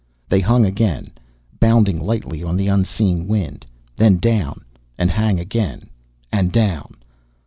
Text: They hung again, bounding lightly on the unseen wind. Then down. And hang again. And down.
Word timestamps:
They 0.29 0.39
hung 0.39 0.65
again, 0.65 1.11
bounding 1.59 1.99
lightly 2.03 2.41
on 2.43 2.57
the 2.57 2.65
unseen 2.67 3.27
wind. 3.27 3.67
Then 3.95 4.17
down. 4.17 4.65
And 4.97 5.11
hang 5.11 5.39
again. 5.39 5.91
And 6.31 6.51
down. 6.51 6.95